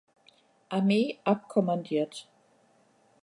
Armee 0.69 1.19
abkommandiert. 1.25 2.27